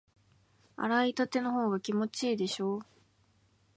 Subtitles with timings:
[0.77, 2.81] 洗いたてのほうが気持ちいいでしょ？